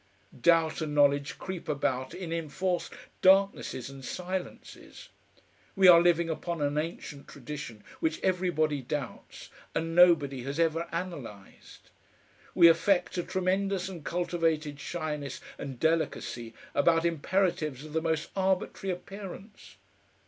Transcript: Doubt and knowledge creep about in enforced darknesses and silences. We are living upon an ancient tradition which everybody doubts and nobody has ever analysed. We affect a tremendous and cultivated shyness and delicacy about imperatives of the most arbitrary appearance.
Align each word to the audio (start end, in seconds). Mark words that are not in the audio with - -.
Doubt 0.41 0.81
and 0.81 0.95
knowledge 0.95 1.37
creep 1.37 1.69
about 1.69 2.15
in 2.15 2.33
enforced 2.33 2.91
darknesses 3.21 3.87
and 3.87 4.03
silences. 4.03 5.09
We 5.75 5.87
are 5.87 6.01
living 6.01 6.27
upon 6.27 6.59
an 6.59 6.75
ancient 6.79 7.27
tradition 7.27 7.83
which 7.99 8.19
everybody 8.21 8.81
doubts 8.81 9.49
and 9.75 9.93
nobody 9.95 10.41
has 10.41 10.59
ever 10.59 10.87
analysed. 10.91 11.91
We 12.55 12.67
affect 12.67 13.15
a 13.19 13.21
tremendous 13.21 13.87
and 13.89 14.03
cultivated 14.03 14.79
shyness 14.79 15.39
and 15.59 15.79
delicacy 15.79 16.55
about 16.73 17.05
imperatives 17.05 17.85
of 17.85 17.93
the 17.93 18.01
most 18.01 18.31
arbitrary 18.35 18.95
appearance. 18.95 19.75